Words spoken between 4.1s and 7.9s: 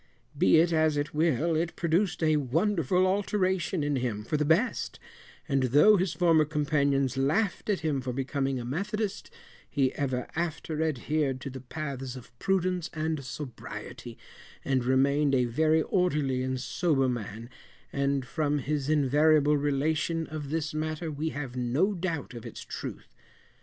for the best; and though his former companions laughed at